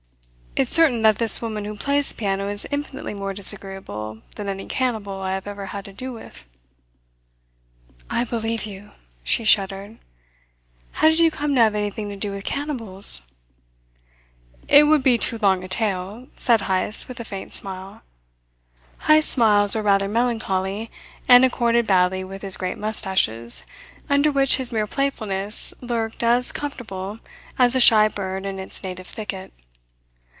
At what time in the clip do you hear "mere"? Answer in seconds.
24.73-24.85